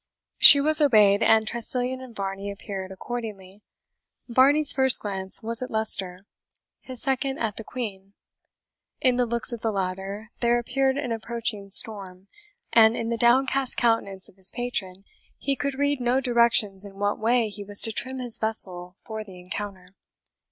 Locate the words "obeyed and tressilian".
0.81-2.01